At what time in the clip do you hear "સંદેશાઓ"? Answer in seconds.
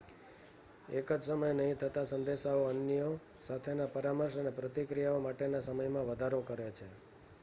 2.05-2.63